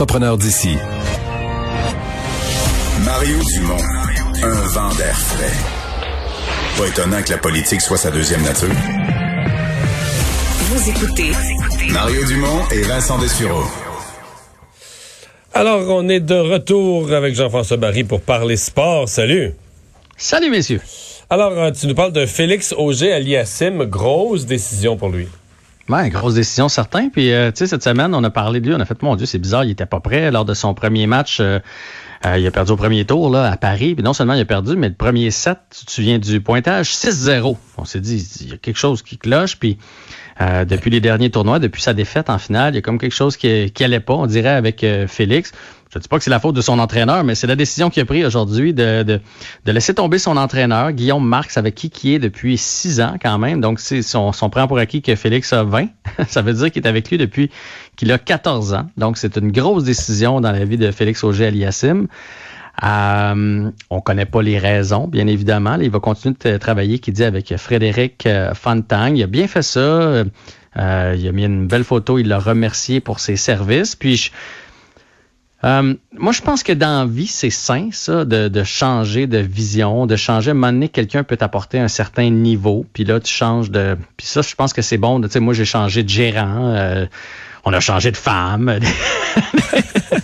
Entrepreneur 0.00 0.38
d'ici. 0.38 0.78
Mario 3.04 3.36
Dumont, 3.52 3.82
un 4.42 4.68
vent 4.68 4.94
d'air 4.94 5.14
frais. 5.14 5.52
Pas 6.78 6.88
étonnant 6.88 7.22
que 7.22 7.30
la 7.32 7.36
politique 7.36 7.82
soit 7.82 7.98
sa 7.98 8.10
deuxième 8.10 8.40
nature. 8.40 8.70
Vous 10.70 10.88
écoutez 10.88 11.32
Mario 11.92 12.24
Dumont 12.24 12.66
et 12.70 12.80
Vincent 12.80 13.18
Dessureau. 13.18 13.64
Alors, 15.52 15.82
on 15.90 16.08
est 16.08 16.20
de 16.20 16.34
retour 16.34 17.12
avec 17.12 17.34
Jean-François 17.34 17.76
Barry 17.76 18.02
pour 18.02 18.22
parler 18.22 18.56
sport. 18.56 19.06
Salut. 19.06 19.52
Salut, 20.16 20.48
messieurs. 20.48 20.80
Alors, 21.28 21.52
euh, 21.52 21.72
tu 21.72 21.86
nous 21.86 21.94
parles 21.94 22.12
de 22.12 22.24
Félix 22.24 22.72
Auger 22.72 23.12
aliassim. 23.12 23.84
Grosse 23.84 24.46
décision 24.46 24.96
pour 24.96 25.10
lui. 25.10 25.28
Ouais, 25.90 26.08
grosse 26.08 26.34
décision, 26.34 26.68
certain. 26.68 27.08
Puis, 27.08 27.32
euh, 27.32 27.50
tu 27.50 27.58
sais, 27.58 27.66
cette 27.66 27.82
semaine, 27.82 28.14
on 28.14 28.22
a 28.22 28.30
parlé 28.30 28.60
de 28.60 28.68
lui. 28.68 28.74
On 28.76 28.80
a 28.80 28.84
fait, 28.84 29.02
mon 29.02 29.16
Dieu, 29.16 29.26
c'est 29.26 29.40
bizarre, 29.40 29.64
il 29.64 29.72
était 29.72 29.86
pas 29.86 29.98
prêt 29.98 30.30
lors 30.30 30.44
de 30.44 30.54
son 30.54 30.72
premier 30.72 31.08
match. 31.08 31.38
euh, 31.40 31.58
euh, 32.26 32.38
il 32.38 32.46
a 32.46 32.50
perdu 32.52 32.70
au 32.70 32.76
premier 32.76 33.04
tour 33.04 33.28
là, 33.28 33.50
à 33.50 33.56
Paris. 33.56 33.96
Puis 33.96 34.04
non 34.04 34.12
seulement 34.12 34.34
il 34.34 34.40
a 34.40 34.44
perdu, 34.44 34.76
mais 34.76 34.88
le 34.88 34.94
premier 34.94 35.32
set, 35.32 35.58
tu 35.76 35.86
te 35.86 35.90
souviens 35.90 36.20
du 36.20 36.40
pointage, 36.40 36.94
6-0. 36.94 37.56
On 37.76 37.84
s'est 37.84 37.98
dit, 37.98 38.24
il 38.42 38.50
y 38.50 38.52
a 38.52 38.56
quelque 38.56 38.78
chose 38.78 39.02
qui 39.02 39.18
cloche. 39.18 39.56
Puis 39.58 39.78
depuis 40.38 40.90
les 40.90 41.00
derniers 41.00 41.30
tournois, 41.30 41.58
depuis 41.58 41.82
sa 41.82 41.92
défaite 41.92 42.30
en 42.30 42.38
finale, 42.38 42.72
il 42.72 42.76
y 42.76 42.78
a 42.78 42.82
comme 42.82 42.98
quelque 42.98 43.14
chose 43.14 43.36
qui, 43.36 43.70
qui 43.72 43.84
allait 43.84 44.00
pas, 44.00 44.14
on 44.14 44.26
dirait, 44.26 44.48
avec 44.50 44.86
Félix. 45.06 45.52
Je 45.92 45.98
ne 45.98 46.02
dis 46.02 46.08
pas 46.08 46.18
que 46.18 46.24
c'est 46.24 46.30
la 46.30 46.38
faute 46.38 46.54
de 46.54 46.60
son 46.60 46.78
entraîneur, 46.78 47.24
mais 47.24 47.34
c'est 47.34 47.48
la 47.48 47.56
décision 47.56 47.90
qu'il 47.90 48.00
a 48.02 48.06
prise 48.06 48.24
aujourd'hui 48.24 48.72
de, 48.72 49.02
de, 49.02 49.20
de 49.64 49.72
laisser 49.72 49.92
tomber 49.92 50.20
son 50.20 50.36
entraîneur, 50.36 50.92
Guillaume 50.92 51.26
Marx, 51.26 51.56
avec 51.56 51.74
qui 51.74 51.90
qui 51.90 52.14
est 52.14 52.20
depuis 52.20 52.56
six 52.56 53.00
ans 53.00 53.16
quand 53.20 53.38
même. 53.38 53.60
Donc, 53.60 53.80
son, 53.80 54.30
son 54.32 54.50
prend 54.50 54.68
pour 54.68 54.78
acquis 54.78 55.02
que 55.02 55.16
Félix 55.16 55.52
a 55.52 55.64
20. 55.64 55.88
Ça 56.28 56.42
veut 56.42 56.52
dire 56.52 56.70
qu'il 56.70 56.84
est 56.84 56.88
avec 56.88 57.10
lui 57.10 57.18
depuis 57.18 57.50
qu'il 57.96 58.12
a 58.12 58.18
14 58.18 58.72
ans. 58.74 58.86
Donc, 58.96 59.18
c'est 59.18 59.36
une 59.36 59.50
grosse 59.50 59.82
décision 59.82 60.40
dans 60.40 60.52
la 60.52 60.64
vie 60.64 60.78
de 60.78 60.92
Félix 60.92 61.24
Auger-Aliassime. 61.24 62.06
Euh, 62.84 63.70
on 63.90 64.00
connaît 64.00 64.26
pas 64.26 64.42
les 64.42 64.58
raisons, 64.58 65.08
bien 65.08 65.26
évidemment. 65.26 65.76
Il 65.80 65.90
va 65.90 65.98
continuer 65.98 66.36
de 66.40 66.56
travailler, 66.56 67.00
qui 67.00 67.10
dit, 67.10 67.24
avec 67.24 67.56
Frédéric 67.56 68.26
euh, 68.26 68.54
Fontang. 68.54 69.14
Il 69.16 69.22
a 69.24 69.26
bien 69.26 69.48
fait 69.48 69.62
ça. 69.62 69.80
Euh, 69.80 70.24
il 71.18 71.26
a 71.26 71.32
mis 71.32 71.44
une 71.44 71.66
belle 71.66 71.82
photo. 71.82 72.18
Il 72.18 72.28
l'a 72.28 72.38
remercié 72.38 73.00
pour 73.00 73.18
ses 73.18 73.34
services. 73.34 73.96
Puis, 73.96 74.16
je, 74.16 74.30
euh, 75.62 75.94
moi, 76.16 76.32
je 76.32 76.40
pense 76.40 76.62
que 76.62 76.72
dans 76.72 77.00
la 77.00 77.06
vie, 77.06 77.26
c'est 77.26 77.50
sain, 77.50 77.90
ça, 77.92 78.24
de, 78.24 78.48
de 78.48 78.64
changer 78.64 79.26
de 79.26 79.38
vision, 79.38 80.06
de 80.06 80.16
changer. 80.16 80.50
À 80.50 80.52
un 80.52 80.54
moment 80.54 80.72
donné, 80.72 80.88
quelqu'un 80.88 81.22
peut 81.22 81.36
t'apporter 81.36 81.78
un 81.78 81.88
certain 81.88 82.30
niveau, 82.30 82.86
puis 82.92 83.04
là, 83.04 83.20
tu 83.20 83.32
changes 83.32 83.70
de... 83.70 83.96
Puis 84.16 84.26
ça, 84.26 84.42
je 84.42 84.54
pense 84.54 84.72
que 84.72 84.82
c'est 84.82 84.98
bon. 84.98 85.20
Tu 85.20 85.28
sais, 85.28 85.40
moi, 85.40 85.52
j'ai 85.52 85.64
changé 85.66 86.02
de 86.02 86.08
gérant. 86.08 86.74
euh, 86.74 87.06
on 87.64 87.72
a 87.72 87.80
changé 87.80 88.10
de 88.10 88.16
femme. 88.16 88.64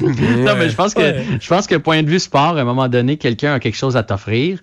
non, 0.00 0.54
mais 0.56 0.70
je 0.70 0.74
pense 0.74 0.94
que 0.94 1.14
je 1.40 1.48
pense 1.48 1.66
que 1.66 1.74
point 1.74 2.02
de 2.02 2.08
vue 2.08 2.18
sport, 2.18 2.56
à 2.56 2.60
un 2.60 2.64
moment 2.64 2.88
donné, 2.88 3.16
quelqu'un 3.18 3.54
a 3.54 3.60
quelque 3.60 3.76
chose 3.76 3.96
à 3.96 4.02
t'offrir. 4.02 4.60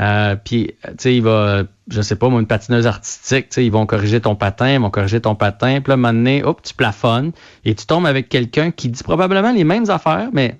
Euh, 0.00 0.34
puis, 0.42 0.74
tu 0.82 0.94
sais, 0.98 1.16
il 1.16 1.22
va, 1.22 1.64
je 1.90 2.00
sais 2.00 2.16
pas, 2.16 2.28
moi, 2.28 2.40
une 2.40 2.46
patineuse 2.46 2.86
artistique, 2.86 3.50
tu 3.50 3.56
sais, 3.56 3.64
ils 3.66 3.72
vont 3.72 3.84
corriger 3.84 4.20
ton 4.20 4.34
patin, 4.34 4.70
ils 4.72 4.80
vont 4.80 4.88
corriger 4.90 5.20
ton 5.20 5.34
patin. 5.34 5.80
Puis 5.80 5.88
là, 5.88 5.92
à 5.92 5.94
un 5.94 5.96
moment 5.96 6.12
donné, 6.14 6.42
hop, 6.42 6.62
tu 6.62 6.72
plafonnes 6.74 7.32
et 7.64 7.74
tu 7.74 7.84
tombes 7.86 8.06
avec 8.06 8.28
quelqu'un 8.28 8.70
qui 8.70 8.88
dit 8.88 9.02
probablement 9.02 9.52
les 9.52 9.64
mêmes 9.64 9.90
affaires, 9.90 10.30
mais 10.32 10.56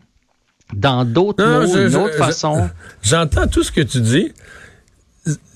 dans 0.74 1.04
d'autres 1.04 1.44
mots, 1.44 1.66
d'une 1.66 1.96
autre 1.96 2.12
je- 2.12 2.18
façon. 2.18 2.68
J'entends 3.02 3.46
tout 3.46 3.62
ce 3.62 3.72
que 3.72 3.80
tu 3.80 4.00
dis. 4.00 4.32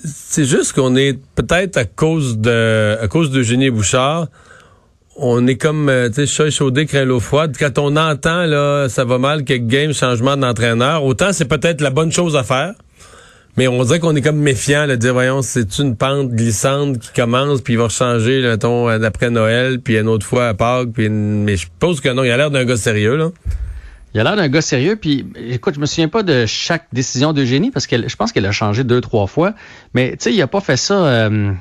C'est 0.04 0.44
juste 0.44 0.72
qu'on 0.74 0.96
est 0.96 1.18
peut-être 1.34 1.76
à 1.76 1.84
cause 1.84 2.38
de 2.38 2.98
à 3.00 3.08
cause 3.08 3.30
d'Eugénie 3.30 3.70
Bouchard, 3.70 4.26
on 5.16 5.46
est 5.46 5.56
comme 5.56 5.88
euh, 5.88 6.08
tu 6.08 6.14
sais 6.14 6.26
chat 6.26 6.50
chaudé 6.50 6.84
craint 6.84 7.04
l'eau 7.04 7.20
froide. 7.20 7.56
Quand 7.58 7.78
on 7.78 7.96
entend 7.96 8.44
là 8.44 8.88
ça 8.88 9.04
va 9.04 9.18
mal 9.18 9.44
quelques 9.44 9.66
games 9.66 9.92
changement 9.94 10.36
d'entraîneur, 10.36 11.04
autant 11.04 11.32
c'est 11.32 11.46
peut-être 11.46 11.80
la 11.80 11.90
bonne 11.90 12.12
chose 12.12 12.36
à 12.36 12.42
faire. 12.42 12.74
Mais 13.56 13.68
on 13.68 13.82
dirait 13.84 14.00
qu'on 14.00 14.16
est 14.16 14.20
comme 14.22 14.38
méfiant, 14.38 14.86
de 14.88 14.96
dire, 14.96 15.12
voyons, 15.12 15.40
c'est 15.42 15.78
une 15.78 15.94
pente 15.96 16.30
glissante 16.30 16.98
qui 16.98 17.12
commence, 17.12 17.60
puis 17.60 17.74
il 17.74 17.78
va 17.78 17.88
changer, 17.88 18.40
là, 18.40 18.50
mettons, 18.50 18.88
après 18.88 19.30
Noël, 19.30 19.80
puis 19.80 19.96
une 19.96 20.08
autre 20.08 20.26
fois 20.26 20.48
à 20.48 20.54
Pâques, 20.54 20.90
puis 20.92 21.06
une- 21.06 21.44
mais 21.44 21.56
je 21.56 21.62
suppose 21.62 22.00
que 22.00 22.08
non, 22.08 22.24
il 22.24 22.30
a 22.30 22.36
l'air 22.36 22.50
d'un 22.50 22.64
gars 22.64 22.76
sérieux, 22.76 23.16
là. 23.16 23.30
Il 24.12 24.20
a 24.20 24.24
l'air 24.24 24.36
d'un 24.36 24.48
gars 24.48 24.60
sérieux. 24.60 24.94
Puis, 24.94 25.26
écoute, 25.50 25.74
je 25.74 25.80
me 25.80 25.86
souviens 25.86 26.08
pas 26.08 26.22
de 26.22 26.46
chaque 26.46 26.86
décision 26.92 27.32
d'Eugénie 27.32 27.72
parce 27.72 27.86
que 27.88 28.08
je 28.08 28.16
pense 28.16 28.30
qu'elle 28.30 28.46
a 28.46 28.52
changé 28.52 28.84
deux, 28.84 29.00
trois 29.00 29.26
fois. 29.26 29.54
Mais, 29.92 30.10
tu 30.12 30.16
sais, 30.20 30.32
il 30.32 30.40
a 30.40 30.46
pas 30.46 30.60
fait 30.60 30.76
ça. 30.76 30.94
euh, 31.04 31.52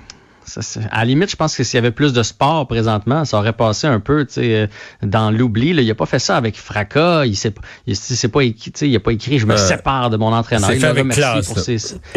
ça, 0.46 0.80
à 0.92 1.00
la 1.00 1.06
limite, 1.06 1.30
je 1.31 1.36
pense 1.36 1.56
que 1.56 1.64
s'il 1.64 1.76
y 1.76 1.80
avait 1.80 1.92
plus 1.92 2.14
de 2.14 2.24
sport 2.24 2.68
présentement, 2.68 3.26
ça 3.26 3.38
aurait 3.38 3.54
passé 3.54 3.88
un 3.88 4.00
peu, 4.00 4.26
tu 4.26 4.34
sais, 4.34 4.56
euh, 4.56 4.68
dans 5.02 5.31
l'oubli. 5.31 5.74
là. 5.74 5.81
Il 5.81 5.90
a 5.92 5.96
pas 5.96 6.06
fait 6.06 6.20
ça 6.20 6.38
avec 6.38 6.56
fracas. 6.58 7.26
Il 7.26 7.36
s'est, 7.36 7.52
pas- 7.52 7.62
il, 7.88 7.96
pas 8.30 8.44
écrit, 8.44 8.72
il 8.82 8.96
a 8.96 9.00
pas 9.00 9.12
écrit, 9.12 9.40
je 9.40 9.46
me 9.46 9.53
Euh, 9.53 9.58
sépare 9.58 10.09
de 10.09 10.18
mon 10.18 10.34
entraîneur. 10.34 10.70
c'est 10.70 10.76
Il 10.76 10.82
fait 10.82 10.88
avec 10.88 11.09
classe, 11.09 11.53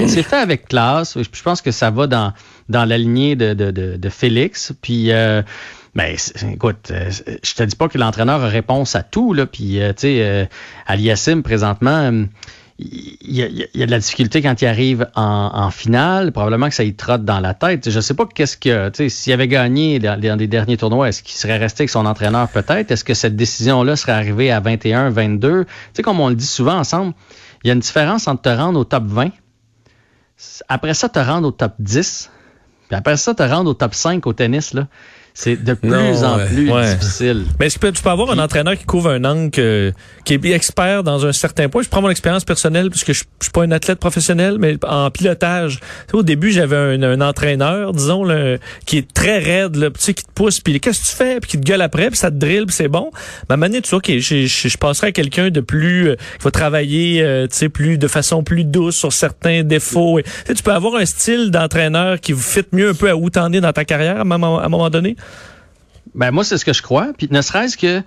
C'est 0.06 0.22
fait 0.22 0.36
avec 0.36 0.68
classe. 0.68 1.16
Je 1.20 1.42
pense 1.42 1.62
que 1.62 1.70
ça 1.70 1.90
va 1.90 2.06
dans, 2.06 2.32
dans 2.68 2.84
la 2.84 2.98
lignée 2.98 3.36
de, 3.36 3.54
de, 3.54 3.70
de, 3.70 3.96
de 3.96 4.08
Félix. 4.08 4.72
Puis, 4.82 5.10
euh, 5.12 5.42
ben, 5.94 6.14
écoute, 6.52 6.90
euh, 6.90 7.10
je 7.42 7.54
te 7.54 7.62
dis 7.62 7.74
pas 7.76 7.88
que 7.88 7.96
l'entraîneur 7.96 8.42
a 8.42 8.48
réponse 8.48 8.94
à 8.96 9.02
tout, 9.02 9.32
là. 9.32 9.46
Puis, 9.46 9.80
euh, 9.80 9.90
tu 9.94 10.00
sais, 10.02 10.18
euh, 10.20 10.44
Aliassim, 10.86 11.42
présentement, 11.42 12.24
il 12.78 13.34
y, 13.34 13.42
a, 13.42 13.86
de 13.86 13.90
la 13.90 13.98
difficulté 13.98 14.42
quand 14.42 14.60
il 14.60 14.66
arrive 14.66 15.08
en, 15.14 15.70
finale. 15.70 16.30
Probablement 16.32 16.68
que 16.68 16.74
ça 16.74 16.84
y 16.84 16.94
trotte 16.94 17.24
dans 17.24 17.40
la 17.40 17.54
tête. 17.54 17.88
Je 17.88 18.00
sais 18.00 18.12
pas 18.12 18.26
qu'est-ce 18.26 18.58
que, 18.58 18.90
tu 18.90 18.96
sais, 18.96 19.08
s'il 19.08 19.32
avait 19.32 19.48
gagné 19.48 19.98
dans, 19.98 20.20
dans 20.20 20.38
les 20.38 20.46
derniers 20.46 20.76
tournois, 20.76 21.08
est-ce 21.08 21.22
qu'il 21.22 21.36
serait 21.36 21.56
resté 21.56 21.82
avec 21.82 21.90
son 21.90 22.04
entraîneur 22.04 22.48
peut-être? 22.48 22.90
Est-ce 22.90 23.04
que 23.04 23.14
cette 23.14 23.34
décision-là 23.34 23.96
serait 23.96 24.12
arrivée 24.12 24.50
à 24.50 24.60
21, 24.60 25.08
22? 25.08 25.64
Tu 25.64 25.70
sais, 25.94 26.02
comme 26.02 26.20
on 26.20 26.28
le 26.28 26.34
dit 26.34 26.46
souvent 26.46 26.76
ensemble, 26.76 27.14
il 27.64 27.68
y 27.68 27.70
a 27.70 27.74
une 27.74 27.80
différence 27.80 28.28
entre 28.28 28.42
te 28.42 28.48
rendre 28.50 28.78
au 28.78 28.84
top 28.84 29.04
20, 29.06 29.30
après 30.68 30.94
ça, 30.94 31.08
te 31.08 31.18
rendre 31.18 31.48
au 31.48 31.52
top 31.52 31.74
10, 31.78 32.30
puis 32.88 32.96
après 32.96 33.16
ça, 33.16 33.34
te 33.34 33.42
rendre 33.42 33.70
au 33.70 33.74
top 33.74 33.94
5 33.94 34.26
au 34.26 34.32
tennis, 34.32 34.74
là. 34.74 34.86
C'est 35.38 35.62
de 35.62 35.74
plus 35.74 35.90
Non, 35.90 36.24
en 36.24 36.46
plus 36.46 36.72
ouais. 36.72 36.94
difficile. 36.94 37.44
Mais 37.60 37.66
est-ce 37.66 37.78
que 37.78 37.88
tu 37.88 38.02
peux 38.02 38.08
avoir 38.08 38.30
un 38.30 38.38
entraîneur 38.38 38.74
qui 38.74 38.86
couvre 38.86 39.10
un 39.10 39.22
angle 39.22 39.50
que- 39.50 39.92
qui 40.24 40.32
est 40.32 40.44
expert 40.52 41.02
dans 41.04 41.26
un 41.26 41.32
certain 41.32 41.68
point? 41.68 41.82
Je 41.82 41.90
prends 41.90 42.00
mon 42.00 42.08
expérience 42.08 42.42
personnelle 42.46 42.88
parce 42.88 43.04
que 43.04 43.12
je, 43.12 43.24
je 43.40 43.44
suis 43.44 43.52
pas 43.52 43.62
un 43.64 43.70
athlète 43.70 43.98
professionnel, 43.98 44.56
mais 44.58 44.78
en 44.82 45.10
pilotage. 45.10 45.80
Tu 45.80 45.86
sais, 46.12 46.16
au 46.16 46.22
début, 46.22 46.52
j'avais 46.52 46.76
un, 46.76 47.02
un 47.02 47.20
entraîneur, 47.20 47.92
disons, 47.92 48.24
là, 48.24 48.56
qui 48.86 48.96
est 48.96 49.12
très 49.12 49.38
raide, 49.38 49.76
là, 49.76 49.90
tu 49.90 50.00
sais, 50.00 50.14
qui 50.14 50.24
te 50.24 50.30
pousse, 50.34 50.60
puis 50.60 50.80
qu'est-ce 50.80 51.02
que 51.02 51.06
tu 51.10 51.12
fais, 51.16 51.38
puis 51.38 51.50
qui 51.50 51.60
te 51.60 51.64
gueule 51.66 51.82
après, 51.82 52.08
puis 52.08 52.16
ça 52.16 52.30
te 52.30 52.36
drille, 52.36 52.64
puis 52.64 52.74
c'est 52.74 52.88
bon. 52.88 53.10
Moment 53.50 53.66
donné, 53.66 53.82
tu 53.82 53.90
dis, 53.90 53.94
OK, 53.94 54.08
je, 54.18 54.46
je, 54.46 54.68
je 54.68 54.78
passerai 54.78 55.08
à 55.08 55.12
quelqu'un 55.12 55.50
de 55.50 55.60
plus, 55.60 56.08
euh, 56.08 56.16
qui 56.38 56.44
va 56.44 56.50
travailler, 56.50 57.20
euh, 57.22 57.46
tu 57.46 57.56
sais, 57.58 57.68
plus, 57.68 57.98
de 57.98 58.08
façon 58.08 58.42
plus 58.42 58.64
douce 58.64 58.96
sur 58.96 59.12
certains 59.12 59.64
défauts. 59.64 60.18
Et, 60.18 60.22
tu 60.22 60.30
sais, 60.46 60.54
tu 60.54 60.62
peux 60.62 60.72
avoir 60.72 60.94
un 60.94 61.04
style 61.04 61.50
d'entraîneur 61.50 62.20
qui 62.20 62.32
vous 62.32 62.40
fit 62.40 62.64
mieux 62.72 62.88
un 62.88 62.94
peu 62.94 63.10
à 63.10 63.16
où 63.16 63.28
t'en 63.28 63.52
es 63.52 63.60
dans 63.60 63.74
ta 63.74 63.84
carrière 63.84 64.16
à 64.16 64.20
un 64.22 64.24
moment, 64.24 64.58
à 64.60 64.64
un 64.64 64.68
moment 64.70 64.88
donné? 64.88 65.14
Ben 66.14 66.30
moi, 66.30 66.44
c'est 66.44 66.58
ce 66.58 66.64
que 66.64 66.72
je 66.72 66.82
crois. 66.82 67.12
Puis 67.16 67.28
ne 67.30 67.42
serait-ce 67.42 67.76
que 67.76 68.02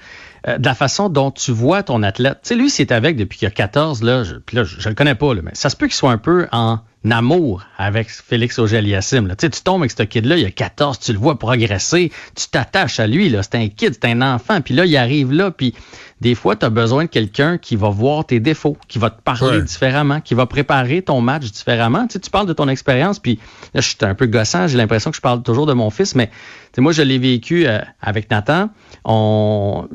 euh, 0.48 0.58
de 0.58 0.66
la 0.66 0.76
façon 0.76 1.10
dont 1.10 1.32
tu 1.32 1.52
vois 1.52 1.84
ton 1.84 2.04
athlète. 2.04 2.40
Tu 2.44 2.50
sais, 2.50 2.56
lui, 2.56 2.70
s'il 2.70 2.86
est 2.88 2.92
avec 2.94 3.16
depuis 3.18 3.38
qu'il 3.40 3.48
a 3.48 3.52
14, 3.52 4.04
là, 4.04 4.24
je, 4.24 4.36
puis 4.36 4.56
là, 4.58 4.64
je, 4.64 4.80
je 4.80 4.90
le 4.90 4.96
connais 4.96 5.16
pas, 5.16 5.34
là, 5.34 5.42
mais 5.44 5.52
ça 5.54 5.70
se 5.70 5.76
peut 5.76 5.88
qu'il 5.88 5.96
soit 5.96 6.12
un 6.12 6.18
peu 6.18 6.48
en 6.52 6.80
amour 7.10 7.64
avec 7.78 8.10
Félix 8.10 8.60
Auger-Aliassime. 8.60 9.28
là. 9.28 9.36
Tu 9.38 9.46
sais, 9.46 9.50
tu 9.50 9.62
tombes 9.62 9.82
avec 9.82 9.92
ce 9.92 10.04
kid-là, 10.04 10.36
il 10.38 10.46
a 10.46 10.52
14, 10.52 11.00
tu 11.00 11.14
le 11.14 11.18
vois 11.20 11.40
progresser, 11.40 12.12
tu 12.36 12.48
t'attaches 12.50 13.00
à 13.00 13.08
lui, 13.08 13.30
là. 13.30 13.42
C'est 13.42 13.56
un 13.56 13.70
kid, 13.70 13.94
c'est 13.94 14.06
un 14.06 14.22
enfant. 14.22 14.60
Puis 14.60 14.74
là, 14.74 14.86
il 14.86 14.96
arrive 14.98 15.32
là, 15.32 15.50
puis 15.50 15.74
des 16.20 16.36
fois, 16.36 16.58
tu 16.58 16.66
as 16.66 16.70
besoin 16.70 17.06
de 17.06 17.10
quelqu'un 17.10 17.58
qui 17.58 17.78
va 17.78 17.88
voir 17.88 18.26
tes 18.26 18.42
défauts, 18.42 18.76
qui 18.90 19.00
va 19.00 19.10
te 19.10 19.22
parler 19.22 19.60
Ouais. 19.60 19.64
différemment, 19.64 20.20
qui 20.20 20.34
va 20.34 20.46
préparer 20.46 21.02
ton 21.02 21.22
match 21.22 21.50
différemment. 21.50 22.06
Tu 22.08 22.14
sais, 22.14 22.20
tu 22.20 22.30
parles 22.30 22.48
de 22.48 22.52
ton 22.54 22.68
expérience, 22.68 23.20
puis 23.20 23.40
là, 23.74 23.80
je 23.80 23.88
suis 23.88 23.98
un 24.02 24.14
peu 24.16 24.26
gossant, 24.28 24.68
j'ai 24.68 24.78
l'impression 24.78 25.10
que 25.12 25.16
je 25.16 25.22
parle 25.22 25.42
toujours 25.42 25.66
de 25.68 25.74
mon 25.74 25.90
fils, 25.92 26.16
mais 26.16 26.28
tu 26.28 26.34
sais, 26.76 26.82
moi, 26.82 26.92
je 26.92 27.02
l'ai 27.02 27.18
vécu 27.18 27.66
euh, 27.66 27.80
avec 28.02 28.30
Nathan. 28.30 28.70
On, 29.06 29.88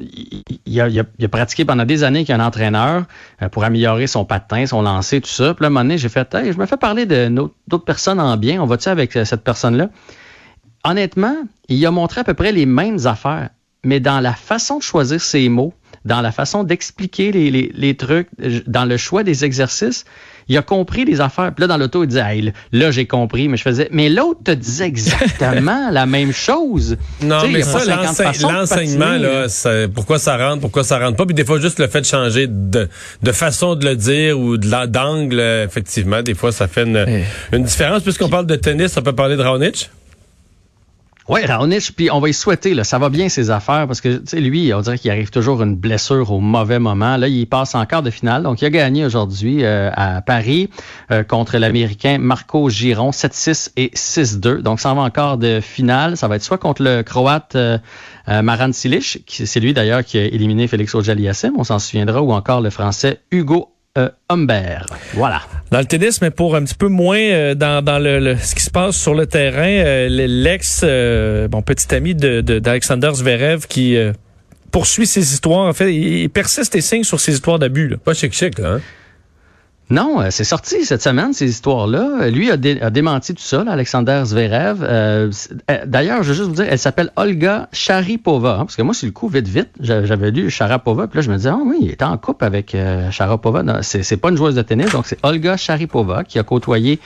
il, 0.66 0.80
a, 0.80 1.28
pratiqué 1.28 1.64
pendant 1.64 1.84
des 1.84 2.04
années 2.04 2.24
qu'il 2.24 2.34
y 2.34 2.38
a 2.38 2.42
un 2.42 2.46
entraîneur 2.46 3.04
euh, 3.42 3.48
pour 3.48 3.64
améliorer 3.64 4.06
son 4.06 4.24
patin, 4.24 4.66
son 4.66 4.82
lancer, 4.82 5.20
tout 5.20 5.28
ça. 5.28 5.54
Puis 5.54 5.62
là, 5.62 5.68
un 5.68 5.70
moment 5.70 5.84
donné, 5.84 5.98
j'ai 5.98 6.08
fait, 6.08 6.32
hey, 6.34 6.52
je 6.52 6.58
me 6.58 6.66
fais 6.66 6.76
parler 6.76 7.06
d'autres 7.06 7.84
personnes 7.84 8.20
en 8.20 8.36
bien. 8.36 8.60
On 8.62 8.66
va-tu 8.66 8.88
avec 8.88 9.16
euh, 9.16 9.24
cette 9.24 9.42
personne-là? 9.42 9.88
Honnêtement, 10.84 11.36
il 11.68 11.84
a 11.86 11.90
montré 11.90 12.20
à 12.20 12.24
peu 12.24 12.34
près 12.34 12.52
les 12.52 12.66
mêmes 12.66 13.06
affaires, 13.06 13.50
mais 13.84 14.00
dans 14.00 14.20
la 14.20 14.34
façon 14.34 14.78
de 14.78 14.82
choisir 14.82 15.20
ses 15.20 15.48
mots, 15.48 15.72
dans 16.04 16.20
la 16.20 16.32
façon 16.32 16.64
d'expliquer 16.64 17.32
les, 17.32 17.50
les, 17.50 17.72
les 17.74 17.96
trucs, 17.96 18.28
dans 18.66 18.84
le 18.84 18.96
choix 18.96 19.22
des 19.22 19.44
exercices 19.44 20.04
il 20.48 20.56
a 20.56 20.62
compris 20.62 21.04
les 21.04 21.20
affaires. 21.20 21.52
Puis 21.54 21.62
là, 21.62 21.66
dans 21.66 21.76
l'auto, 21.76 22.04
il 22.04 22.08
disait, 22.08 22.22
hey, 22.24 22.52
là, 22.72 22.90
j'ai 22.90 23.06
compris. 23.06 23.48
Mais 23.48 23.56
je 23.56 23.62
faisais, 23.62 23.88
mais 23.90 24.08
l'autre 24.08 24.40
te 24.44 24.50
disait 24.50 24.86
exactement 24.86 25.88
la 25.92 26.06
même 26.06 26.32
chose. 26.32 26.96
Non, 27.22 27.46
mais 27.48 27.62
ça, 27.62 27.80
l'enseignement, 27.84 29.16
là, 29.16 29.46
pourquoi 29.94 30.18
ça 30.18 30.36
rentre, 30.36 30.60
pourquoi 30.60 30.84
ça 30.84 30.98
rentre 30.98 31.16
pas? 31.16 31.26
Puis 31.26 31.34
des 31.34 31.44
fois, 31.44 31.60
juste 31.60 31.78
le 31.78 31.88
fait 31.88 32.00
de 32.00 32.06
changer 32.06 32.46
de, 32.48 32.88
de 33.22 33.32
façon 33.32 33.74
de 33.74 33.84
le 33.86 33.96
dire 33.96 34.38
ou 34.38 34.56
d'angle, 34.56 35.40
effectivement, 35.40 36.22
des 36.22 36.34
fois, 36.34 36.52
ça 36.52 36.68
fait 36.68 36.84
une, 36.84 37.24
une 37.52 37.64
différence. 37.64 38.02
Puisqu'on 38.02 38.28
parle 38.28 38.46
de 38.46 38.56
tennis, 38.56 38.96
on 38.96 39.02
peut 39.02 39.14
parler 39.14 39.36
de 39.36 39.42
Raonic? 39.42 39.90
Oui, 41.26 41.42
Raonic, 41.46 41.96
puis 41.96 42.10
on 42.10 42.20
va 42.20 42.28
y 42.28 42.34
souhaiter, 42.34 42.74
là, 42.74 42.84
ça 42.84 42.98
va 42.98 43.08
bien 43.08 43.30
ses 43.30 43.50
affaires 43.50 43.86
parce 43.86 44.02
que 44.02 44.20
lui, 44.36 44.74
on 44.74 44.82
dirait 44.82 44.98
qu'il 44.98 45.10
arrive 45.10 45.30
toujours 45.30 45.62
une 45.62 45.74
blessure 45.74 46.30
au 46.30 46.38
mauvais 46.38 46.78
moment. 46.78 47.16
Là, 47.16 47.28
il 47.28 47.46
passe 47.46 47.74
en 47.74 47.86
quart 47.86 48.02
de 48.02 48.10
finale. 48.10 48.42
Donc, 48.42 48.60
il 48.60 48.66
a 48.66 48.70
gagné 48.70 49.06
aujourd'hui 49.06 49.64
euh, 49.64 49.90
à 49.94 50.20
Paris 50.20 50.68
euh, 51.10 51.24
contre 51.24 51.56
l'Américain 51.56 52.18
Marco 52.18 52.68
Giron, 52.68 53.08
7-6 53.08 53.70
et 53.78 53.90
6-2. 53.94 54.58
Donc, 54.58 54.80
ça 54.80 54.92
va 54.92 55.00
encore 55.00 55.38
de 55.38 55.60
finale. 55.60 56.18
Ça 56.18 56.28
va 56.28 56.36
être 56.36 56.42
soit 56.42 56.58
contre 56.58 56.82
le 56.82 57.02
Croate 57.02 57.56
euh, 57.56 57.78
euh 58.28 58.42
Maran 58.42 58.72
Silic, 58.72 59.24
c'est 59.26 59.60
lui 59.60 59.72
d'ailleurs 59.72 60.04
qui 60.04 60.18
a 60.18 60.24
éliminé 60.24 60.66
Félix 60.66 60.94
auger 60.94 61.14
on 61.56 61.64
s'en 61.64 61.78
souviendra, 61.78 62.22
ou 62.22 62.32
encore 62.32 62.60
le 62.60 62.70
Français 62.70 63.20
Hugo 63.30 63.73
euh, 63.96 64.08
Humbert. 64.28 64.86
Voilà. 65.12 65.42
Dans 65.70 65.78
le 65.78 65.84
tennis, 65.84 66.20
mais 66.20 66.30
pour 66.30 66.56
un 66.56 66.64
petit 66.64 66.74
peu 66.74 66.88
moins 66.88 67.16
euh, 67.16 67.54
dans, 67.54 67.84
dans 67.84 68.00
le, 68.00 68.36
ce 68.36 68.56
qui 68.56 68.62
se 68.64 68.70
passe 68.70 68.96
sur 68.96 69.14
le 69.14 69.26
terrain, 69.26 69.68
euh, 69.68 70.08
l'ex 70.08 70.82
bon 71.48 71.62
petit 71.62 71.94
ami 71.94 72.16
de 72.16 72.40
d'Alexander 72.40 73.10
Zverev 73.14 73.68
qui 73.68 73.96
poursuit 74.72 75.06
ses 75.06 75.32
histoires. 75.32 75.68
En 75.68 75.72
fait, 75.72 75.94
il, 75.94 76.28
persiste 76.28 76.74
et 76.74 76.80
signe 76.80 77.04
sur 77.04 77.20
ses 77.20 77.34
histoires 77.34 77.60
d'abus. 77.60 77.96
Pas 78.04 78.14
chic 78.14 78.32
chic 78.32 78.58
là. 78.58 78.74
Hein? 78.74 78.80
Non, 79.90 80.20
euh, 80.20 80.28
c'est 80.30 80.44
sorti 80.44 80.84
cette 80.86 81.02
semaine, 81.02 81.34
ces 81.34 81.48
histoires-là. 81.48 82.30
Lui 82.30 82.50
a, 82.50 82.56
démenti 82.56 83.34
tout 83.34 83.42
ça, 83.42 83.64
Alexander 83.68 84.22
Zverev. 84.24 84.78
Euh, 84.82 85.30
euh, 85.70 85.78
d'ailleurs, 85.84 86.22
je 86.22 86.28
veux 86.28 86.34
juste 86.34 86.48
vous 86.48 86.54
dire, 86.54 86.66
elle 86.70 86.78
s'appelle 86.78 87.10
Olga 87.16 87.68
Sharipova. 87.70 88.54
Hein, 88.54 88.64
parce 88.64 88.76
que 88.76 88.82
moi, 88.82 88.94
c'est 88.94 89.04
le 89.04 89.12
coup, 89.12 89.28
vite, 89.28 89.46
vite, 89.46 89.68
j'avais 89.80 90.30
lu 90.30 90.48
Sharapova. 90.48 91.06
Puis 91.06 91.18
là, 91.18 91.22
je 91.22 91.30
me 91.30 91.36
disais, 91.36 91.50
ah 91.50 91.58
oui, 91.62 91.76
il 91.82 91.90
est 91.90 92.02
en 92.02 92.16
couple 92.16 92.44
avec 92.46 92.74
Sharapova. 93.10 93.82
C'est 93.82 94.16
pas 94.16 94.30
une 94.30 94.36
joueuse 94.36 94.54
de 94.54 94.62
tennis, 94.62 94.90
donc 94.90 95.06
c'est 95.06 95.18
Olga 95.22 95.58
Sharipova 95.58 96.24
qui 96.24 96.38
a 96.38 96.42
côtoyé 96.42 96.98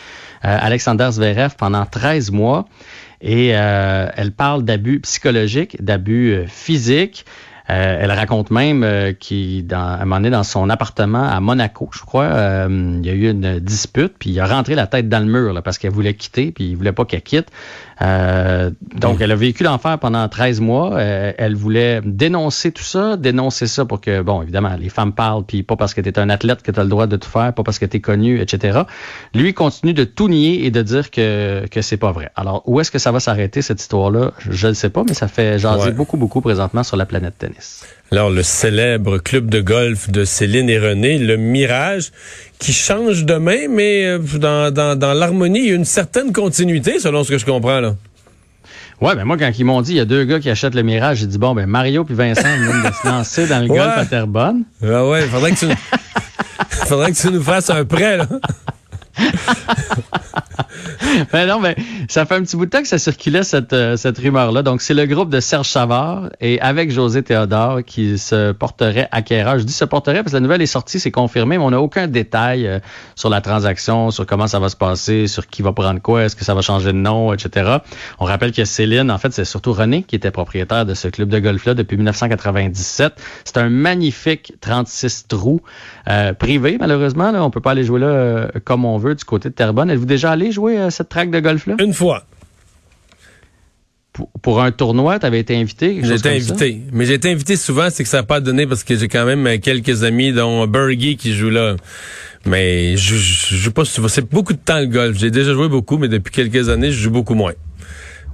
Alexander 0.42 1.08
Zverev 1.10 1.56
pendant 1.56 1.84
13 1.84 2.30
mois. 2.30 2.66
Et 3.20 3.48
elle 3.48 4.30
parle 4.30 4.62
d'abus 4.62 5.00
psychologiques, 5.00 5.82
d'abus 5.82 6.44
physiques. 6.46 7.24
Euh, 7.70 7.98
elle 8.00 8.10
raconte 8.12 8.50
même 8.50 8.82
euh, 8.82 9.12
qu'il, 9.12 9.66
dans, 9.66 9.78
à 9.78 9.96
un 9.96 10.04
moment 10.04 10.16
donné, 10.16 10.30
dans 10.30 10.42
son 10.42 10.70
appartement 10.70 11.28
à 11.28 11.40
Monaco, 11.40 11.90
je 11.92 12.00
crois, 12.00 12.24
euh, 12.24 12.98
il 13.00 13.06
y 13.06 13.10
a 13.10 13.12
eu 13.12 13.30
une 13.30 13.58
dispute, 13.58 14.14
puis 14.18 14.30
il 14.30 14.40
a 14.40 14.46
rentré 14.46 14.74
la 14.74 14.86
tête 14.86 15.08
dans 15.08 15.18
le 15.18 15.30
mur 15.30 15.52
là, 15.52 15.60
parce 15.60 15.78
qu'elle 15.78 15.92
voulait 15.92 16.14
quitter, 16.14 16.50
puis 16.50 16.70
il 16.70 16.76
voulait 16.76 16.92
pas 16.92 17.04
qu'elle 17.04 17.22
quitte. 17.22 17.48
Euh, 18.00 18.70
donc, 18.94 19.20
elle 19.20 19.32
a 19.32 19.36
vécu 19.36 19.64
l'enfer 19.64 19.98
pendant 19.98 20.28
13 20.28 20.60
mois. 20.60 20.94
Euh, 20.94 21.32
elle 21.36 21.56
voulait 21.56 22.00
dénoncer 22.04 22.70
tout 22.72 22.82
ça, 22.82 23.16
dénoncer 23.16 23.66
ça 23.66 23.84
pour 23.84 24.00
que, 24.00 24.22
bon, 24.22 24.42
évidemment, 24.42 24.76
les 24.78 24.88
femmes 24.88 25.12
parlent, 25.12 25.44
puis 25.44 25.62
pas 25.62 25.76
parce 25.76 25.94
que 25.94 26.00
tu 26.00 26.08
es 26.08 26.18
un 26.18 26.30
athlète 26.30 26.62
que 26.62 26.70
tu 26.70 26.78
as 26.78 26.84
le 26.84 26.88
droit 26.88 27.06
de 27.06 27.16
tout 27.16 27.28
faire, 27.28 27.52
pas 27.52 27.62
parce 27.62 27.78
que 27.78 27.86
tu 27.86 27.96
es 27.96 28.00
connu, 28.00 28.40
etc. 28.40 28.82
Lui 29.34 29.52
continue 29.54 29.94
de 29.94 30.04
tout 30.04 30.28
nier 30.28 30.64
et 30.64 30.70
de 30.70 30.82
dire 30.82 31.10
que, 31.10 31.66
que 31.70 31.82
c'est 31.82 31.96
pas 31.96 32.12
vrai. 32.12 32.30
Alors, 32.36 32.62
où 32.66 32.80
est-ce 32.80 32.90
que 32.90 32.98
ça 32.98 33.12
va 33.12 33.20
s'arrêter, 33.20 33.62
cette 33.62 33.80
histoire-là? 33.80 34.32
Je 34.38 34.68
ne 34.68 34.74
sais 34.74 34.90
pas, 34.90 35.02
mais 35.06 35.14
ça 35.14 35.28
fait 35.28 35.58
jaser 35.58 35.92
beaucoup, 35.92 36.16
beaucoup 36.16 36.40
présentement 36.40 36.82
sur 36.82 36.96
la 36.96 37.06
planète 37.06 37.36
tennis. 37.38 37.57
Alors, 38.10 38.30
le 38.30 38.42
célèbre 38.42 39.18
club 39.18 39.50
de 39.50 39.60
golf 39.60 40.08
de 40.10 40.24
Céline 40.24 40.70
et 40.70 40.78
René, 40.78 41.18
le 41.18 41.36
Mirage, 41.36 42.10
qui 42.58 42.72
change 42.72 43.24
de 43.24 43.34
main, 43.34 43.68
mais 43.68 44.06
euh, 44.06 44.18
dans, 44.18 44.72
dans, 44.72 44.98
dans 44.98 45.12
l'harmonie, 45.12 45.60
il 45.60 45.68
y 45.68 45.72
a 45.72 45.74
une 45.74 45.84
certaine 45.84 46.32
continuité, 46.32 46.98
selon 46.98 47.22
ce 47.24 47.30
que 47.30 47.38
je 47.38 47.44
comprends, 47.44 47.80
là. 47.80 47.96
Ouais, 49.00 49.14
ben 49.14 49.24
moi, 49.24 49.36
quand 49.36 49.50
ils 49.56 49.64
m'ont 49.64 49.80
dit, 49.80 49.92
il 49.92 49.96
y 49.96 50.00
a 50.00 50.04
deux 50.04 50.24
gars 50.24 50.40
qui 50.40 50.50
achètent 50.50 50.74
le 50.74 50.82
Mirage, 50.82 51.18
j'ai 51.18 51.26
dit, 51.26 51.38
bon, 51.38 51.54
ben 51.54 51.66
Mario 51.66 52.04
puis 52.04 52.14
Vincent 52.16 52.42
viennent 52.42 52.82
de 52.82 52.92
se 52.92 53.06
lancer 53.06 53.46
dans 53.46 53.60
le 53.60 53.68
golf 53.68 53.96
à 53.96 54.04
Terrebonne. 54.06 54.64
Ah 54.82 55.06
ouais, 55.06 55.22
faudrait 55.22 55.52
que 55.52 55.58
tu, 55.58 55.66
faudrait 56.86 57.12
que 57.12 57.16
tu 57.16 57.30
nous 57.30 57.42
fasses 57.42 57.70
un 57.70 57.84
prêt, 57.84 58.16
là. 58.16 58.26
ben 61.32 61.46
non, 61.46 61.60
mais 61.60 61.76
ça 62.08 62.26
fait 62.26 62.34
un 62.34 62.42
petit 62.42 62.56
bout 62.56 62.66
de 62.66 62.70
temps 62.70 62.82
que 62.82 62.88
ça 62.88 62.98
circulait 62.98 63.42
cette, 63.42 63.72
euh, 63.72 63.96
cette 63.96 64.18
rumeur-là. 64.18 64.62
Donc, 64.62 64.82
c'est 64.82 64.94
le 64.94 65.06
groupe 65.06 65.30
de 65.30 65.40
Serge 65.40 65.68
Savard 65.68 66.30
et 66.40 66.60
avec 66.60 66.90
José 66.90 67.22
Théodore 67.22 67.80
qui 67.84 68.18
se 68.18 68.52
porterait 68.52 69.08
acquéreur. 69.10 69.58
Je 69.58 69.64
dis 69.64 69.72
se 69.72 69.84
porterait 69.84 70.22
parce 70.22 70.32
que 70.32 70.36
la 70.36 70.40
nouvelle 70.40 70.62
est 70.62 70.66
sortie, 70.66 71.00
c'est 71.00 71.10
confirmé, 71.10 71.58
mais 71.58 71.64
on 71.64 71.70
n'a 71.70 71.80
aucun 71.80 72.08
détail 72.08 72.66
euh, 72.66 72.78
sur 73.14 73.30
la 73.30 73.40
transaction, 73.40 74.10
sur 74.10 74.26
comment 74.26 74.46
ça 74.46 74.58
va 74.58 74.68
se 74.68 74.76
passer, 74.76 75.26
sur 75.26 75.46
qui 75.46 75.62
va 75.62 75.72
prendre 75.72 76.00
quoi, 76.00 76.24
est-ce 76.24 76.36
que 76.36 76.44
ça 76.44 76.54
va 76.54 76.60
changer 76.60 76.92
de 76.92 76.98
nom, 76.98 77.32
etc. 77.32 77.78
On 78.18 78.24
rappelle 78.24 78.52
que 78.52 78.64
Céline, 78.64 79.10
en 79.10 79.18
fait, 79.18 79.32
c'est 79.32 79.44
surtout 79.44 79.72
René 79.72 80.02
qui 80.02 80.16
était 80.16 80.30
propriétaire 80.30 80.86
de 80.86 80.94
ce 80.94 81.08
club 81.08 81.28
de 81.28 81.38
golf-là 81.38 81.74
depuis 81.74 81.96
1997. 81.96 83.14
C'est 83.44 83.56
un 83.56 83.68
magnifique 83.68 84.54
36 84.60 85.26
trous 85.28 85.60
euh, 86.08 86.32
privé, 86.32 86.76
malheureusement. 86.78 87.30
Là, 87.30 87.42
on 87.42 87.50
peut 87.50 87.60
pas 87.60 87.72
aller 87.72 87.84
jouer 87.84 88.00
là 88.00 88.48
comme 88.64 88.84
on 88.84 88.98
veut 88.98 89.14
du 89.14 89.24
côté 89.24 89.48
de 89.48 89.54
Terrebonne. 89.54 89.90
Êtes-vous 89.90 90.06
déjà 90.06 90.30
allé 90.30 90.52
jouer 90.52 90.67
à 90.76 90.90
cette 90.90 91.08
track 91.08 91.30
de 91.30 91.40
golf-là? 91.40 91.76
Une 91.80 91.94
fois. 91.94 92.24
Pour, 94.42 94.60
un 94.60 94.72
tournoi, 94.72 95.20
tu 95.20 95.26
avais 95.26 95.38
été 95.38 95.56
invité? 95.56 96.00
J'ai 96.02 96.14
été 96.14 96.28
invité. 96.30 96.82
Mais 96.92 97.06
j'ai 97.06 97.14
été 97.14 97.30
invité 97.30 97.54
souvent, 97.54 97.88
c'est 97.88 98.02
que 98.02 98.08
ça 98.08 98.16
n'a 98.18 98.22
pas 98.24 98.40
donné 98.40 98.66
parce 98.66 98.82
que 98.82 98.96
j'ai 98.96 99.06
quand 99.06 99.24
même 99.24 99.60
quelques 99.60 100.02
amis, 100.02 100.32
dont 100.32 100.66
Bergie 100.66 101.16
qui 101.16 101.34
joue 101.34 101.50
là. 101.50 101.76
Mais 102.44 102.96
je, 102.96 103.14
je, 103.14 103.54
joue 103.54 103.70
pas 103.70 103.84
souvent. 103.84 104.08
C'est 104.08 104.28
beaucoup 104.28 104.54
de 104.54 104.58
temps 104.58 104.80
le 104.80 104.86
golf. 104.86 105.16
J'ai 105.16 105.30
déjà 105.30 105.52
joué 105.52 105.68
beaucoup, 105.68 105.98
mais 105.98 106.08
depuis 106.08 106.32
quelques 106.32 106.68
années, 106.68 106.90
je 106.90 106.98
joue 106.98 107.10
beaucoup 107.10 107.34
moins. 107.34 107.52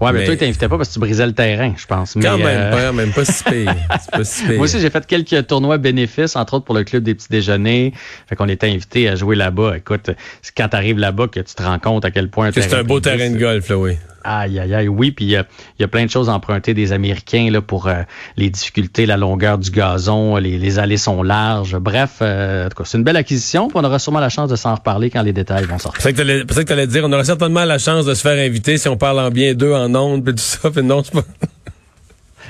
Ouais, 0.01 0.13
mais, 0.13 0.25
toi, 0.25 0.35
tu 0.35 0.41
t'invitais 0.41 0.69
pas 0.69 0.77
parce 0.77 0.89
que 0.89 0.95
tu 0.95 1.01
brisais 1.01 1.27
le 1.27 1.33
terrain, 1.33 1.73
je 1.77 1.87
pense. 1.87 2.15
Quand 2.15 2.37
même 2.37 2.47
euh, 2.47 2.71
pas, 2.71 2.93
même 2.93 3.13
pas 3.13 3.25
si 3.25 3.45
pire. 3.45 3.75
pas 4.13 4.25
si 4.25 4.45
Moi 4.45 4.65
aussi, 4.65 4.81
j'ai 4.81 4.91
fait 4.91 5.07
quelques 5.07 5.47
tournois 5.47 5.79
bénéfices, 5.79 6.37
entre 6.37 6.55
autres 6.55 6.65
pour 6.65 6.75
le 6.75 6.85
club 6.85 7.05
des 7.05 7.15
petits 7.15 7.29
déjeuners. 7.31 7.93
Fait 8.29 8.37
qu'on 8.37 8.49
était 8.49 8.69
invités 8.69 9.09
à 9.09 9.15
jouer 9.15 9.37
là-bas. 9.37 9.77
Écoute, 9.77 10.11
c'est 10.43 10.55
quand 10.57 10.69
t'arrives 10.69 10.99
là-bas 10.99 11.29
que 11.29 11.41
tu 11.41 11.55
te 11.55 11.63
rends 11.63 11.79
compte 11.79 12.05
à 12.05 12.11
quel 12.11 12.29
point... 12.29 12.51
C'est 12.53 12.75
un 12.75 12.85
beau 12.85 13.01
terrain 13.01 13.31
de 13.31 13.39
golf, 13.39 13.69
là, 13.69 13.79
oui. 13.79 13.97
Aïe, 14.25 14.59
aïe, 14.59 14.75
aïe, 14.75 14.89
oui. 14.89 15.11
Puis 15.11 15.27
il 15.27 15.31
y, 15.31 15.85
a 15.85 15.89
plein 15.89 16.05
de 16.05 16.11
choses 16.11 16.29
empruntées 16.29 16.75
des 16.75 16.93
Américains 16.93 17.51
là, 17.51 17.61
pour 17.61 17.87
euh, 17.87 18.03
les 18.37 18.51
difficultés, 18.51 19.07
la 19.07 19.17
longueur 19.17 19.59
du 19.59 19.71
gazon, 19.71 20.37
les, 20.37 20.79
allées 20.79 20.97
sont 20.97 21.23
larges. 21.23 21.77
Bref, 21.77 22.17
euh, 22.23 22.67
en 22.67 22.69
tout 22.69 22.77
cas, 22.77 22.85
c'est 22.87 22.99
une 22.99 23.05
belle 23.05 23.17
acquisition. 23.17 23.69
On 23.75 23.85
aura 23.85 23.99
sûrement 23.99 24.21
la 24.21 24.31
chance 24.31 24.49
de 24.49 24.57
s'en 24.57 24.75
reparler 24.75 25.11
quand 25.11 25.23
les 25.23 25.33
détails 25.33 25.65
vont 25.65 25.79
sortir. 25.79 26.03
C'est 26.03 26.15
que 26.15 26.23
tu 26.23 26.87
dire, 26.87 27.05
on 27.05 27.13
aura 27.13 27.25
certainement 27.25 27.65
la 27.65 27.79
chance 27.79 28.07
de 28.07 28.15
se 28.15 28.23
faire 28.23 28.39
inviter 28.39 28.79
si 28.79 28.89
on 28.89 28.97
parle 28.97 29.21
en 29.21 29.31
bien 29.31 29.55
d'eux 29.55 29.75
en 29.75 29.95
ondes, 29.95 30.25
puis 30.25 30.35
tout 30.35 30.41
ça. 30.43 30.71
Puis 30.75 30.83
non, 30.83 31.03
c'est 31.05 31.13
pas... 31.13 31.23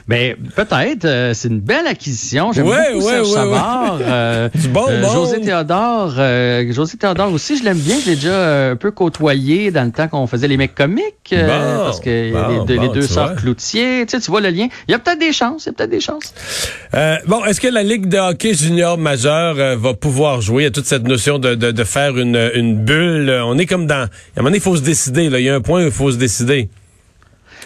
Ben 0.07 0.37
peut-être, 0.55 1.07
euh, 1.07 1.33
c'est 1.33 1.49
une 1.49 1.61
belle 1.61 1.87
acquisition. 1.87 2.53
J'aime 2.53 2.67
ouais, 2.67 2.93
beaucoup 2.93 3.07
ouais, 3.07 3.25
Serge 3.25 3.49
ouais, 3.49 3.59
euh, 4.03 4.49
du 4.55 4.69
bon, 4.69 4.85
euh, 4.87 5.03
José 5.03 5.41
Théodore, 5.41 6.17
José 6.73 6.99
Théodore 6.99 7.33
aussi, 7.33 7.57
je 7.57 7.65
l'aime 7.65 7.79
bien. 7.79 7.97
Je 7.99 8.11
l'ai 8.11 8.17
déjà 8.17 8.71
un 8.71 8.77
peu 8.77 8.91
côtoyé 8.91 9.71
dans 9.71 9.85
le 9.85 9.93
temps 9.93 10.09
qu'on 10.09 10.27
faisait 10.27 10.47
les 10.47 10.59
mecs 10.59 10.75
comiques, 10.75 11.35
parce 11.35 12.01
que 12.01 12.67
les, 12.69 12.89
deux 12.91 13.07
sœurs 13.07 13.37
Cloutier, 13.37 14.05
tu 14.07 14.17
sais, 14.17 14.21
tu 14.21 14.31
vois 14.31 14.43
le 14.43 14.51
lien. 14.51 14.69
Il 14.89 14.93
y 14.93 14.95
a 14.95 14.99
peut-être 14.99 15.19
des 15.19 15.33
chances, 15.33 15.65
il 15.65 15.69
y 15.69 15.71
a 15.71 15.73
peut-être 15.73 15.91
des 15.91 16.01
chances. 16.01 16.35
bon, 17.27 17.43
est-ce 17.47 17.61
que 17.61 17.69
la 17.69 17.83
Ligue 17.83 18.07
de 18.07 18.19
hockey 18.19 18.53
junior 18.53 18.99
majeur 18.99 19.79
va 19.79 19.95
pouvoir 19.95 20.43
jouer? 20.43 20.67
À 20.67 20.71
toute 20.71 20.87
cette 20.87 21.07
notion 21.07 21.39
de, 21.39 21.55
de, 21.55 21.71
de 21.71 21.85
faire 21.85 22.19
une, 22.19 22.51
une 22.55 22.77
bulle? 22.77 23.31
On 23.45 23.57
est 23.57 23.67
comme 23.67 23.87
dans... 23.87 23.95
À 23.95 24.03
un 24.03 24.09
moment 24.37 24.49
donné, 24.49 24.59
il 24.59 24.63
faut 24.63 24.77
se 24.77 24.83
décider. 24.83 25.31
Là. 25.31 25.41
Il 25.41 25.47
y 25.47 25.49
a 25.49 25.55
un 25.55 25.61
point 25.61 25.83
où 25.83 25.87
il 25.87 25.93
faut 25.93 26.11
se 26.11 26.17
décider. 26.17 26.69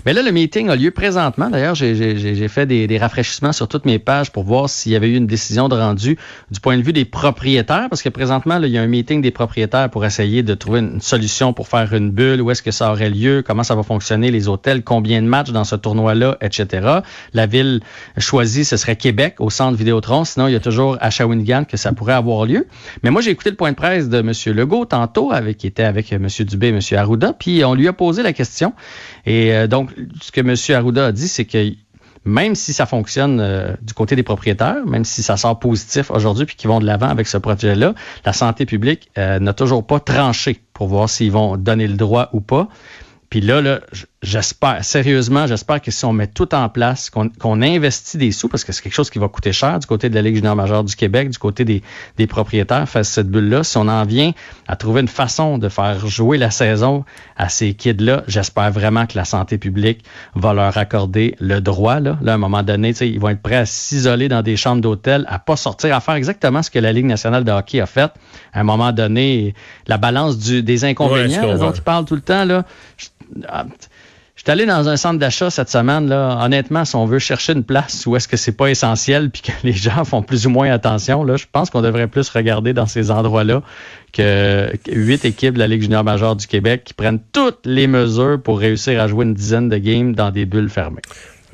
Mais 0.06 0.12
là, 0.12 0.22
le 0.22 0.30
meeting 0.30 0.68
a 0.68 0.76
lieu 0.76 0.90
présentement. 0.90 1.50
D'ailleurs, 1.50 1.74
j'ai 1.74 2.48
fait 2.48 2.66
des, 2.66 2.86
des, 2.86 2.98
rafraîchissements 2.98 3.52
sur 3.52 3.68
toutes 3.68 3.84
mes 3.84 3.98
pages 3.98 4.30
pour 4.30 4.44
voir 4.44 4.68
s'il 4.68 4.92
y 4.92 4.96
avait 4.96 5.08
eu 5.08 5.16
une 5.16 5.26
décision 5.26 5.68
de 5.68 5.74
rendu 5.74 6.18
du 6.50 6.60
point 6.60 6.76
de 6.76 6.82
vue 6.82 6.92
des 6.92 7.04
propriétaires, 7.04 7.88
parce 7.88 8.02
que 8.02 8.08
présentement, 8.08 8.58
là, 8.58 8.66
il 8.66 8.72
y 8.72 8.78
a 8.78 8.82
un 8.82 8.86
meeting 8.86 9.20
des 9.20 9.30
propriétaires 9.30 9.90
pour 9.90 10.04
essayer 10.04 10.42
de 10.42 10.54
trouver 10.54 10.80
une 10.80 11.00
solution 11.00 11.52
pour 11.52 11.68
faire 11.68 11.92
une 11.94 12.10
bulle, 12.10 12.40
où 12.40 12.50
est-ce 12.50 12.62
que 12.62 12.70
ça 12.70 12.90
aurait 12.90 13.10
lieu, 13.10 13.42
comment 13.46 13.62
ça 13.62 13.74
va 13.74 13.82
fonctionner, 13.82 14.30
les 14.30 14.48
hôtels, 14.48 14.82
combien 14.82 15.20
de 15.22 15.26
matchs 15.26 15.50
dans 15.50 15.64
ce 15.64 15.76
tournoi-là, 15.76 16.38
etc. 16.40 17.00
La 17.32 17.46
ville 17.46 17.80
choisie, 18.16 18.64
ce 18.64 18.76
serait 18.76 18.96
Québec, 18.96 19.36
au 19.38 19.50
centre 19.50 19.76
Vidéotron. 19.76 20.24
Sinon, 20.24 20.48
il 20.48 20.52
y 20.52 20.56
a 20.56 20.60
toujours 20.60 20.96
à 21.00 21.10
Shawinigan 21.10 21.64
que 21.64 21.76
ça 21.76 21.92
pourrait 21.92 22.14
avoir 22.14 22.46
lieu. 22.46 22.66
Mais 23.02 23.10
moi, 23.10 23.22
j'ai 23.22 23.30
écouté 23.30 23.50
le 23.50 23.56
point 23.56 23.70
de 23.70 23.76
presse 23.76 24.08
de 24.08 24.18
M. 24.18 24.32
Legault 24.54 24.84
tantôt, 24.84 25.32
avec, 25.32 25.58
qui 25.58 25.66
était 25.66 25.84
avec 25.84 26.12
M. 26.12 26.26
Dubé 26.40 26.68
et 26.68 26.70
M. 26.70 26.80
Arruda, 26.96 27.32
puis 27.32 27.64
on 27.64 27.74
lui 27.74 27.88
a 27.88 27.92
posé 27.92 28.22
la 28.22 28.32
question. 28.32 28.72
Et 29.28 29.52
euh, 29.52 29.66
donc, 29.66 29.94
ce 30.22 30.32
que 30.32 30.40
M. 30.40 30.54
Arruda 30.74 31.06
a 31.06 31.12
dit, 31.12 31.28
c'est 31.28 31.44
que 31.44 31.72
même 32.24 32.54
si 32.54 32.72
ça 32.72 32.86
fonctionne 32.86 33.40
euh, 33.40 33.74
du 33.82 33.92
côté 33.92 34.16
des 34.16 34.22
propriétaires, 34.22 34.86
même 34.86 35.04
si 35.04 35.22
ça 35.22 35.36
sort 35.36 35.58
positif 35.58 36.10
aujourd'hui 36.10 36.46
puis 36.46 36.56
qu'ils 36.56 36.68
vont 36.68 36.80
de 36.80 36.86
l'avant 36.86 37.08
avec 37.08 37.26
ce 37.26 37.36
projet-là, 37.36 37.94
la 38.24 38.32
santé 38.32 38.64
publique 38.64 39.10
euh, 39.18 39.38
n'a 39.38 39.52
toujours 39.52 39.86
pas 39.86 40.00
tranché 40.00 40.62
pour 40.72 40.88
voir 40.88 41.10
s'ils 41.10 41.30
vont 41.30 41.58
donner 41.58 41.86
le 41.86 41.94
droit 41.94 42.30
ou 42.32 42.40
pas. 42.40 42.68
Puis 43.28 43.42
là, 43.42 43.60
là 43.60 43.80
j'espère, 44.22 44.84
sérieusement, 44.84 45.46
j'espère 45.46 45.80
que 45.80 45.90
si 45.90 46.04
on 46.04 46.12
met 46.12 46.26
tout 46.26 46.52
en 46.54 46.68
place, 46.68 47.08
qu'on 47.08 47.28
qu'on 47.28 47.62
investit 47.62 48.18
des 48.18 48.32
sous, 48.32 48.48
parce 48.48 48.64
que 48.64 48.72
c'est 48.72 48.82
quelque 48.82 48.94
chose 48.94 49.10
qui 49.10 49.18
va 49.18 49.28
coûter 49.28 49.52
cher 49.52 49.78
du 49.78 49.86
côté 49.86 50.10
de 50.10 50.14
la 50.14 50.22
Ligue 50.22 50.34
junior 50.34 50.56
majeure 50.56 50.82
du 50.82 50.96
Québec, 50.96 51.30
du 51.30 51.38
côté 51.38 51.64
des, 51.64 51.82
des 52.16 52.26
propriétaires 52.26 52.88
face 52.88 53.10
à 53.10 53.12
cette 53.14 53.28
bulle-là, 53.30 53.62
si 53.62 53.76
on 53.76 53.86
en 53.88 54.04
vient 54.04 54.32
à 54.66 54.76
trouver 54.76 55.02
une 55.02 55.08
façon 55.08 55.58
de 55.58 55.68
faire 55.68 56.06
jouer 56.06 56.36
la 56.36 56.50
saison 56.50 57.04
à 57.36 57.48
ces 57.48 57.74
kids-là, 57.74 58.24
j'espère 58.26 58.72
vraiment 58.72 59.06
que 59.06 59.16
la 59.16 59.24
santé 59.24 59.56
publique 59.56 60.04
va 60.34 60.52
leur 60.52 60.76
accorder 60.76 61.36
le 61.38 61.60
droit. 61.60 62.00
Là, 62.00 62.18
là 62.20 62.32
à 62.32 62.34
un 62.34 62.38
moment 62.38 62.62
donné, 62.64 62.90
ils 63.00 63.20
vont 63.20 63.28
être 63.28 63.42
prêts 63.42 63.56
à 63.56 63.66
s'isoler 63.66 64.28
dans 64.28 64.42
des 64.42 64.56
chambres 64.56 64.82
d'hôtel, 64.82 65.24
à 65.28 65.38
pas 65.38 65.56
sortir, 65.56 65.94
à 65.94 66.00
faire 66.00 66.14
exactement 66.16 66.62
ce 66.62 66.70
que 66.70 66.78
la 66.80 66.92
Ligue 66.92 67.06
nationale 67.06 67.44
de 67.44 67.52
hockey 67.52 67.80
a 67.80 67.86
fait. 67.86 68.10
À 68.52 68.60
un 68.60 68.64
moment 68.64 68.90
donné, 68.92 69.54
la 69.86 69.96
balance 69.98 70.38
du, 70.38 70.62
des 70.64 70.82
Ouais, 70.82 70.90
inconvénients 70.90 71.42
comprends. 71.42 71.66
dont 71.66 71.72
ils 71.72 71.82
parlent 71.82 72.04
tout 72.04 72.14
le 72.16 72.20
temps, 72.20 72.44
là, 72.44 72.64
je- 72.96 73.06
ah, 73.48 73.64
je 74.38 74.44
suis 74.44 74.52
allé 74.52 74.66
dans 74.66 74.88
un 74.88 74.96
centre 74.96 75.18
d'achat 75.18 75.50
cette 75.50 75.68
semaine. 75.68 76.08
Là. 76.08 76.38
Honnêtement, 76.40 76.84
si 76.84 76.94
on 76.94 77.06
veut 77.06 77.18
chercher 77.18 77.54
une 77.54 77.64
place 77.64 78.06
où 78.06 78.14
est-ce 78.14 78.28
que 78.28 78.36
c'est 78.36 78.52
pas 78.52 78.70
essentiel 78.70 79.30
puis 79.30 79.42
que 79.42 79.50
les 79.64 79.72
gens 79.72 80.04
font 80.04 80.22
plus 80.22 80.46
ou 80.46 80.50
moins 80.50 80.70
attention, 80.70 81.24
là, 81.24 81.36
je 81.36 81.46
pense 81.50 81.70
qu'on 81.70 81.82
devrait 81.82 82.06
plus 82.06 82.28
regarder 82.28 82.72
dans 82.72 82.86
ces 82.86 83.10
endroits-là 83.10 83.62
que 84.12 84.70
huit 84.86 85.24
équipes 85.24 85.54
de 85.54 85.58
la 85.58 85.66
Ligue 85.66 85.82
junior 85.82 86.04
majeure 86.04 86.36
du 86.36 86.46
Québec 86.46 86.82
qui 86.84 86.94
prennent 86.94 87.18
toutes 87.32 87.66
les 87.66 87.88
mesures 87.88 88.40
pour 88.40 88.60
réussir 88.60 89.02
à 89.02 89.08
jouer 89.08 89.24
une 89.24 89.34
dizaine 89.34 89.68
de 89.68 89.76
games 89.76 90.14
dans 90.14 90.30
des 90.30 90.46
bulles 90.46 90.70
fermées. 90.70 91.02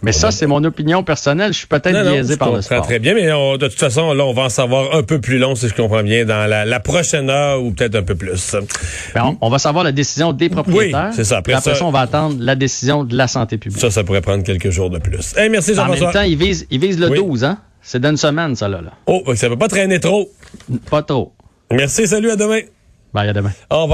Mais 0.05 0.13
ça, 0.13 0.31
c'est 0.31 0.47
mon 0.47 0.63
opinion 0.65 1.03
personnelle. 1.03 1.53
Je 1.53 1.59
suis 1.59 1.67
peut-être 1.67 2.11
biaisé 2.11 2.37
par 2.37 2.53
le 2.53 2.63
sport. 2.63 2.83
très 2.87 2.99
bien, 2.99 3.15
mais 3.15 3.33
on- 3.33 3.57
de 3.57 3.67
toute 3.69 3.79
façon, 3.79 4.13
là, 4.13 4.25
on 4.25 4.33
va 4.33 4.43
en 4.43 4.49
savoir 4.49 4.95
un 4.95 5.03
peu 5.03 5.21
plus 5.21 5.39
long, 5.39 5.55
si 5.55 5.69
je 5.69 5.75
comprends 5.75 6.03
bien, 6.03 6.25
dans 6.25 6.49
la, 6.49 6.65
la 6.65 6.81
prochaine 6.81 7.31
heure 7.31 7.63
ou 7.63 7.71
peut-être 7.73 7.95
un 7.97 8.03
peu 8.03 8.15
plus. 8.15 8.55
Ben, 9.15 9.25
on, 9.25 9.39
on 9.41 9.49
va 9.51 9.59
savoir 9.59 9.85
la 9.85 9.93
décision 9.93 10.33
des 10.33 10.49
propriétaires. 10.49 11.11
c'est 11.15 11.25
ça. 11.25 11.39
Après 11.39 11.55
après 11.55 11.73
ça- 11.73 11.79
ça, 11.79 11.85
on 11.85 11.91
va 11.91 12.01
attendre 12.01 12.37
la 12.39 12.55
décision 12.55 13.05
de 13.05 13.17
la 13.17 13.27
santé 13.29 13.59
publique. 13.59 13.81
Ça, 13.81 13.91
ça 13.91 14.05
pourrait 14.05 14.21
prendre 14.21 14.43
quelques 14.45 14.71
jours 14.71 14.91
de 14.91 14.99
plus. 14.99 15.35
Hey, 15.37 15.49
merci 15.49 15.79
en 15.79 15.89
même 15.89 15.99
temps, 16.13 16.21
ils 16.23 16.37
visent, 16.37 16.67
ils 16.71 16.81
visent 16.81 16.99
le 16.99 17.09
Oui. 17.11 17.19
12, 17.19 17.45
hein? 17.45 17.59
C'est 17.83 18.01
d'une 18.01 18.17
semaine, 18.17 18.57
ça, 18.57 18.67
là. 18.69 18.81
là. 18.81 18.93
Oh, 19.07 19.23
ça 19.35 19.49
peut 19.49 19.59
pas 19.59 19.69
traîner 19.69 20.01
trop. 20.01 20.31
Pas 20.91 21.03
trop. 21.03 21.33
Merci, 21.71 22.07
salut, 22.07 22.31
à 22.31 22.37
demain. 22.37 22.61
Bye, 23.13 23.29
à 23.29 23.33
demain. 23.33 23.53
Au 23.71 23.83
revoir. 23.83 23.91